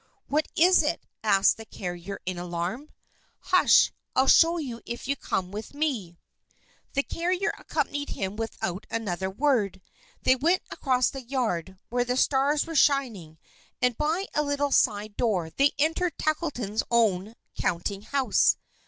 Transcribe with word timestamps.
"What 0.29 0.47
is 0.55 0.81
it?" 0.81 1.03
asked 1.23 1.57
the 1.57 1.65
carrier 1.65 2.19
in 2.25 2.39
alarm. 2.39 2.89
"Hush! 3.37 3.91
I'll 4.15 4.25
show 4.25 4.57
you 4.57 4.81
if 4.83 5.07
you'll 5.07 5.15
come 5.17 5.51
with 5.51 5.75
me." 5.75 6.17
The 6.93 7.03
carrier 7.03 7.53
accompanied 7.59 8.09
him 8.09 8.35
without 8.35 8.87
another 8.89 9.29
word. 9.29 9.79
They 10.23 10.35
went 10.35 10.63
across 10.71 11.11
the 11.11 11.21
yard, 11.21 11.77
where 11.89 12.03
the 12.03 12.17
stars 12.17 12.65
were 12.65 12.73
shining, 12.75 13.37
and 13.79 13.95
by 13.95 14.25
a 14.33 14.41
little 14.41 14.71
side 14.71 15.15
door 15.17 15.51
they 15.51 15.73
entered 15.77 16.17
Tackleton's 16.17 16.81
own 16.89 17.35
counting 17.55 18.01
house. 18.01 18.57